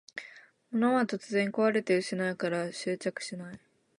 [0.71, 3.59] 物は突然こわれて失うから執着しない